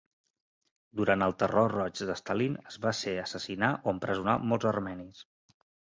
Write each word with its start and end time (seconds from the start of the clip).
Durant 1.01 1.25
el 1.25 1.35
Terror 1.43 1.69
Roig 1.75 2.03
de 2.11 2.17
Stalin, 2.23 2.57
es 2.73 2.81
va 2.89 2.95
ser 3.03 3.17
assassinar 3.27 3.73
o 3.79 3.97
empresonar 3.97 4.39
molts 4.51 4.73
armenis. 4.77 5.27